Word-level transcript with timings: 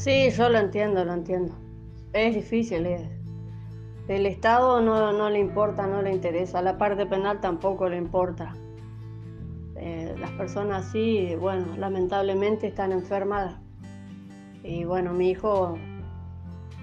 Sí, 0.00 0.30
yo 0.30 0.48
lo 0.48 0.58
entiendo, 0.58 1.04
lo 1.04 1.12
entiendo. 1.12 1.52
Es 2.14 2.34
difícil. 2.34 2.86
eh. 2.86 3.06
El 4.08 4.24
Estado 4.24 4.80
no, 4.80 5.12
no 5.12 5.28
le 5.28 5.38
importa, 5.38 5.86
no 5.86 6.00
le 6.00 6.10
interesa. 6.10 6.62
La 6.62 6.78
parte 6.78 7.04
penal 7.04 7.42
tampoco 7.42 7.86
le 7.86 7.98
importa. 7.98 8.54
Eh, 9.76 10.14
las 10.18 10.30
personas 10.30 10.86
así, 10.86 11.34
bueno, 11.38 11.76
lamentablemente 11.76 12.66
están 12.68 12.92
enfermas. 12.92 13.60
Y 14.64 14.84
bueno, 14.84 15.12
mi 15.12 15.32
hijo 15.32 15.76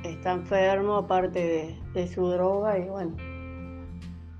está 0.03 0.33
enfermo 0.33 0.97
aparte 0.97 1.39
de, 1.39 1.75
de 1.95 2.07
su 2.07 2.27
droga 2.27 2.77
y 2.77 2.87
bueno. 2.87 3.15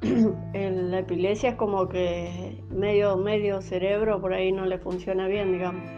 la 0.54 1.00
epilepsia 1.00 1.50
es 1.50 1.56
como 1.56 1.90
que 1.90 2.64
medio, 2.70 3.18
medio 3.18 3.60
cerebro 3.64 4.22
por 4.22 4.36
ahí 4.36 4.52
no 4.52 4.68
le 4.68 4.78
funciona 4.78 5.28
bien, 5.28 5.52
digamos. 5.52 5.90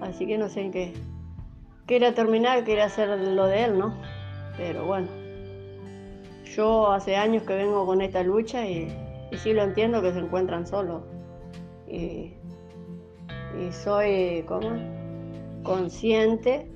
Así 0.00 0.26
que 0.26 0.38
no 0.38 0.48
sé 0.48 0.62
en 0.62 0.70
qué. 0.70 1.15
Quería 1.86 2.14
terminar, 2.14 2.64
quería 2.64 2.86
hacer 2.86 3.08
lo 3.08 3.46
de 3.46 3.64
él, 3.64 3.78
¿no? 3.78 3.96
Pero 4.56 4.84
bueno. 4.86 5.08
Yo 6.44 6.90
hace 6.90 7.16
años 7.16 7.44
que 7.44 7.54
vengo 7.54 7.86
con 7.86 8.00
esta 8.00 8.22
lucha 8.22 8.66
y, 8.66 8.88
y 9.30 9.36
sí 9.36 9.52
lo 9.52 9.62
entiendo 9.62 10.02
que 10.02 10.12
se 10.12 10.18
encuentran 10.18 10.66
solos. 10.66 11.02
Y, 11.86 12.34
y 13.60 13.72
soy, 13.72 14.44
¿cómo? 14.48 14.70
Consciente. 15.62 16.70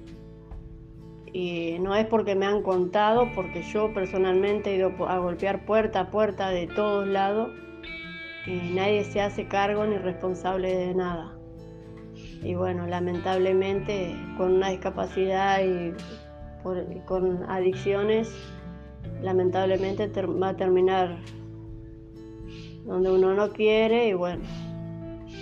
Y 1.33 1.79
no 1.81 1.95
es 1.97 2.07
porque 2.07 2.35
me 2.35 2.47
han 2.47 2.63
contado, 2.63 3.29
porque 3.35 3.63
yo 3.63 3.93
personalmente 3.93 4.71
he 4.71 4.77
ido 4.77 4.93
a 5.09 5.19
golpear 5.19 5.65
puerta 5.65 6.01
a 6.01 6.11
puerta 6.11 6.51
de 6.51 6.67
todos 6.67 7.07
lados 7.07 7.51
y 8.47 8.75
nadie 8.75 9.05
se 9.05 9.21
hace 9.21 9.47
cargo 9.47 9.87
ni 9.87 9.97
responsable 9.97 10.75
de 10.75 10.95
nada. 10.95 11.40
Y 12.43 12.55
bueno, 12.55 12.87
lamentablemente 12.87 14.17
con 14.37 14.55
una 14.55 14.71
discapacidad 14.71 15.61
y, 15.63 15.95
con 17.07 17.45
adicciones, 17.51 18.33
lamentablemente 19.23 20.11
va 20.27 20.49
a 20.49 20.57
terminar 20.57 21.19
donde 22.85 23.13
uno 23.13 23.35
no 23.35 23.51
quiere 23.51 24.09
y 24.09 24.15
bueno, 24.15 24.43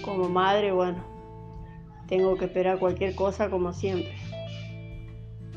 como 0.04 0.28
madre, 0.28 0.72
bueno, 0.72 0.98
tengo 2.08 2.36
que 2.36 2.46
esperar 2.46 2.78
cualquier 2.78 3.14
cosa 3.14 3.48
como 3.48 3.72
siempre. 3.72 4.14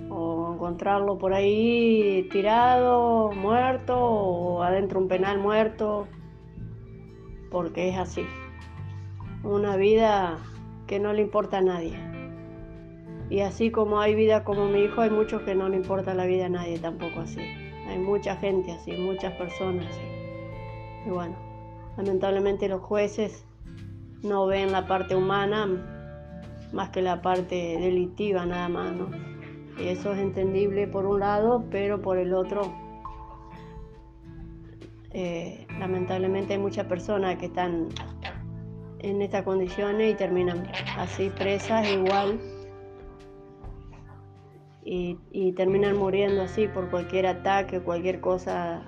O 0.09 0.53
encontrarlo 0.53 1.17
por 1.17 1.33
ahí 1.33 2.28
tirado, 2.31 3.31
muerto, 3.31 3.98
o 3.98 4.61
adentro 4.61 5.00
un 5.00 5.08
penal 5.08 5.39
muerto, 5.39 6.08
porque 7.50 7.89
es 7.89 7.98
así. 7.98 8.26
Una 9.44 9.78
vida 9.78 10.38
que 10.92 11.00
no 11.00 11.14
le 11.14 11.22
importa 11.22 11.59
a 11.59 11.61
nadie. 11.61 11.97
Y 13.30 13.39
así 13.39 13.72
como 13.72 14.02
hay 14.02 14.14
vida 14.14 14.44
como 14.44 14.66
mi 14.66 14.80
hijo, 14.81 15.00
hay 15.00 15.09
muchos 15.09 15.42
que 15.44 15.56
no 15.56 15.70
le 15.70 15.78
importa 15.78 16.14
la 16.14 16.25
vida 16.25 16.48
a 16.48 16.50
nadie 16.50 16.80
tampoco 16.80 17.22
así. 17.22 17.39
Hay 17.88 17.98
mucha 17.98 18.36
gente 18.36 18.73
así, 18.73 18.92
muchas 18.98 19.31
personas 19.36 19.86
así. 19.86 20.02
Y 21.08 21.11
bueno, 21.11 21.38
lamentablemente 21.95 22.67
los 22.67 22.81
jueces 22.81 23.45
no 24.22 24.48
ven 24.48 24.73
la 24.73 24.86
parte 24.86 25.16
humana 25.16 25.66
más 26.73 26.89
que 26.89 27.02
la 27.02 27.22
parte 27.22 27.78
delictiva 27.80 28.45
nada 28.45 28.67
más, 28.67 28.94
¿no? 28.94 29.11
Y 29.81 29.88
eso 29.88 30.11
es 30.11 30.20
entendible 30.20 30.88
por 30.88 31.05
un 31.05 31.22
lado, 31.22 31.64
pero 31.72 32.02
por 32.02 32.17
el 32.17 32.33
otro, 32.33 32.64
eh, 35.14 35.66
lamentablemente 35.80 36.55
hay 36.55 36.59
muchas 36.59 36.86
personas 36.88 37.38
que 37.38 37.45
están 37.45 37.88
en 39.03 39.21
estas 39.21 39.44
condiciones 39.44 40.13
y 40.13 40.16
terminan 40.16 40.67
así 40.97 41.30
presas 41.30 41.88
igual 41.89 42.39
y, 44.83 45.17
y 45.31 45.52
terminan 45.53 45.97
muriendo 45.97 46.41
así 46.43 46.67
por 46.67 46.89
cualquier 46.89 47.27
ataque, 47.27 47.80
cualquier 47.80 48.20
cosa, 48.20 48.83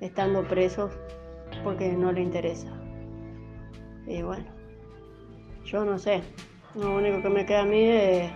estando 0.00 0.46
presos 0.46 0.92
porque 1.64 1.92
no 1.92 2.12
le 2.12 2.22
interesa. 2.22 2.68
Y 4.06 4.22
bueno, 4.22 4.46
yo 5.64 5.84
no 5.84 5.98
sé, 5.98 6.22
lo 6.74 6.94
único 6.94 7.22
que 7.22 7.28
me 7.28 7.46
queda 7.46 7.62
a 7.62 7.64
mí 7.64 7.82
es 7.88 8.30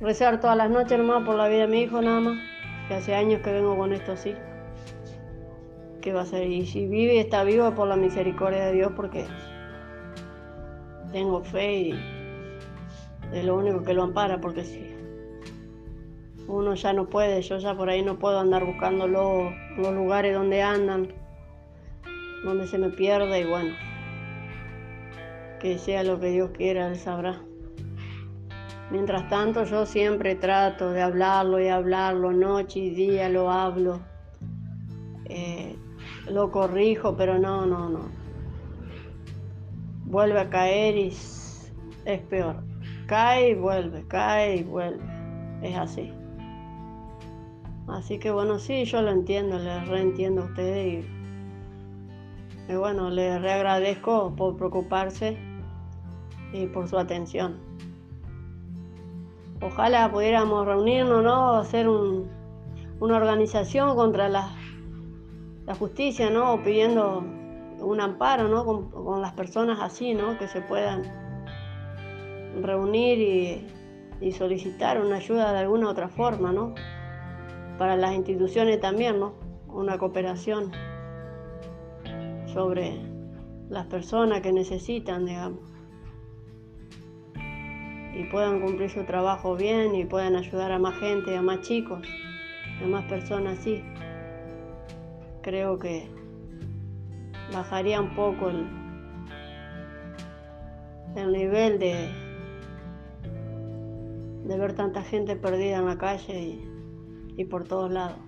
rezar 0.00 0.40
todas 0.40 0.56
las 0.56 0.70
noches 0.70 0.98
nomás 0.98 1.24
por 1.24 1.36
la 1.36 1.48
vida 1.48 1.62
de 1.62 1.68
mi 1.68 1.82
hijo 1.82 2.00
nada 2.02 2.20
más, 2.20 2.38
que 2.88 2.94
hace 2.94 3.14
años 3.14 3.40
que 3.42 3.52
vengo 3.52 3.76
con 3.76 3.92
esto 3.92 4.12
así. 4.12 4.34
¿Qué 6.00 6.12
va 6.12 6.22
a 6.22 6.26
ser? 6.26 6.48
Y 6.48 6.66
si 6.66 6.86
vive 6.86 7.14
y 7.14 7.18
está 7.18 7.42
vivo 7.44 7.68
es 7.68 7.74
por 7.74 7.88
la 7.88 7.96
misericordia 7.96 8.66
de 8.66 8.72
Dios 8.72 8.92
porque 8.94 9.26
tengo 11.12 11.42
fe 11.42 11.80
y 11.80 12.18
es 13.32 13.44
lo 13.44 13.56
único 13.56 13.82
que 13.82 13.94
lo 13.94 14.04
ampara 14.04 14.40
porque 14.40 14.64
si 14.64 14.94
uno 16.46 16.74
ya 16.74 16.92
no 16.92 17.08
puede, 17.08 17.42
yo 17.42 17.58
ya 17.58 17.74
por 17.74 17.90
ahí 17.90 18.02
no 18.02 18.18
puedo 18.18 18.38
andar 18.38 18.64
buscando 18.64 19.06
los, 19.06 19.52
los 19.76 19.92
lugares 19.92 20.34
donde 20.34 20.62
andan, 20.62 21.12
donde 22.44 22.66
se 22.66 22.78
me 22.78 22.88
pierde 22.90 23.40
y 23.40 23.44
bueno, 23.44 23.74
que 25.60 25.78
sea 25.78 26.04
lo 26.04 26.18
que 26.20 26.30
Dios 26.30 26.50
quiera, 26.56 26.88
Él 26.88 26.96
sabrá. 26.96 27.42
Mientras 28.90 29.28
tanto 29.28 29.64
yo 29.64 29.84
siempre 29.84 30.34
trato 30.36 30.92
de 30.92 31.02
hablarlo 31.02 31.60
y 31.60 31.68
hablarlo, 31.68 32.32
noche 32.32 32.78
y 32.80 32.90
día 32.90 33.28
lo 33.28 33.50
hablo, 33.50 34.00
eh, 35.28 35.76
lo 36.30 36.50
corrijo, 36.50 37.16
pero 37.16 37.38
no, 37.38 37.66
no, 37.66 37.88
no. 37.88 38.00
Vuelve 40.04 40.40
a 40.40 40.48
caer 40.50 40.96
y 40.96 41.08
es 41.08 42.20
peor. 42.30 42.62
Cae 43.06 43.50
y 43.50 43.54
vuelve, 43.54 44.04
cae 44.08 44.56
y 44.56 44.62
vuelve. 44.62 45.04
Es 45.62 45.76
así. 45.76 46.12
Así 47.88 48.18
que 48.18 48.30
bueno, 48.30 48.58
sí, 48.58 48.84
yo 48.84 49.00
lo 49.02 49.10
entiendo, 49.10 49.58
le 49.58 49.84
reentiendo 49.86 50.42
a 50.42 50.44
ustedes 50.44 51.06
y, 52.68 52.74
bueno, 52.74 53.08
les 53.10 53.40
reagradezco 53.40 54.34
por 54.36 54.56
preocuparse 54.56 55.38
y 56.52 56.66
por 56.66 56.86
su 56.86 56.98
atención. 56.98 57.56
Ojalá 59.62 60.10
pudiéramos 60.12 60.66
reunirnos, 60.66 61.24
¿no? 61.24 61.54
Hacer 61.54 61.88
un- 61.88 62.28
una 63.00 63.16
organización 63.16 63.96
contra 63.96 64.28
la, 64.28 64.50
la 65.68 65.74
justicia, 65.74 66.30
¿no? 66.30 66.62
Pidiendo 66.64 67.18
un 67.80 68.00
amparo, 68.00 68.48
¿no? 68.48 68.64
Con, 68.64 68.90
con 68.90 69.20
las 69.20 69.34
personas 69.34 69.78
así, 69.80 70.14
¿no? 70.14 70.38
Que 70.38 70.48
se 70.48 70.62
puedan 70.62 71.02
reunir 72.62 73.18
y, 73.18 73.66
y 74.20 74.32
solicitar 74.32 74.98
una 74.98 75.16
ayuda 75.16 75.52
de 75.52 75.58
alguna 75.58 75.90
otra 75.90 76.08
forma, 76.08 76.52
¿no? 76.52 76.74
Para 77.76 77.96
las 77.96 78.14
instituciones 78.14 78.80
también, 78.80 79.20
¿no? 79.20 79.34
Una 79.68 79.98
cooperación 79.98 80.72
sobre 82.46 82.98
las 83.68 83.86
personas 83.88 84.40
que 84.40 84.52
necesitan, 84.52 85.26
digamos 85.26 85.60
y 88.14 88.24
puedan 88.24 88.60
cumplir 88.60 88.90
su 88.90 89.04
trabajo 89.04 89.54
bien 89.54 89.94
y 89.94 90.04
puedan 90.04 90.34
ayudar 90.34 90.72
a 90.72 90.78
más 90.78 90.98
gente, 90.98 91.36
a 91.36 91.42
más 91.42 91.60
chicos, 91.60 92.00
a 92.82 92.86
más 92.86 93.04
personas 93.04 93.60
así. 93.60 93.84
Creo 95.42 95.78
que 95.78 96.08
bajaría 97.52 98.00
un 98.00 98.14
poco 98.14 98.50
el, 98.50 98.66
el 101.16 101.32
nivel 101.32 101.78
de, 101.78 102.10
de 104.44 104.58
ver 104.58 104.74
tanta 104.74 105.02
gente 105.02 105.36
perdida 105.36 105.78
en 105.78 105.86
la 105.86 105.96
calle 105.98 106.40
y, 106.40 106.68
y 107.36 107.44
por 107.44 107.64
todos 107.64 107.90
lados. 107.90 108.27